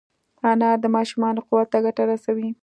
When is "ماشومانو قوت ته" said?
0.95-1.77